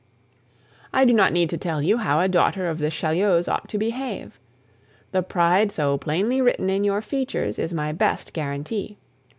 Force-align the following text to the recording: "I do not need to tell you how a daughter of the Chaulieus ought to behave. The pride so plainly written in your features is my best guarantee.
"I 0.91 1.05
do 1.05 1.13
not 1.13 1.31
need 1.31 1.51
to 1.51 1.59
tell 1.59 1.83
you 1.83 1.97
how 1.97 2.19
a 2.21 2.27
daughter 2.27 2.67
of 2.67 2.79
the 2.79 2.89
Chaulieus 2.89 3.47
ought 3.47 3.69
to 3.69 3.77
behave. 3.77 4.39
The 5.11 5.21
pride 5.21 5.71
so 5.71 5.95
plainly 5.99 6.41
written 6.41 6.71
in 6.71 6.83
your 6.83 7.03
features 7.03 7.59
is 7.59 7.71
my 7.71 7.91
best 7.91 8.33
guarantee. 8.33 8.97